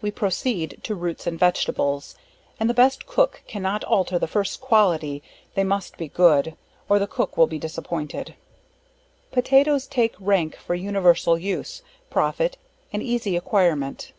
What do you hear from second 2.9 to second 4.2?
cook cannot alter